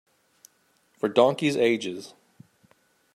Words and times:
For 0.97 1.09
donkeys' 1.09 1.55
ages. 1.55 2.15